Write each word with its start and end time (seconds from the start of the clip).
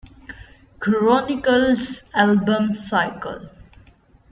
Chronicles 0.79 2.01
album 2.15 2.73
cycle. 2.73 3.47